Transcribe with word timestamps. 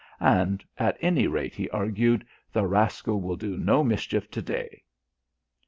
"And 0.19 0.65
at 0.79 0.97
any 0.99 1.27
rate," 1.27 1.53
he 1.53 1.69
argued, 1.69 2.25
"the 2.51 2.65
rascal 2.65 3.21
will 3.21 3.35
do 3.35 3.55
no 3.55 3.83
mischief 3.83 4.31
to 4.31 4.41
day." 4.41 4.81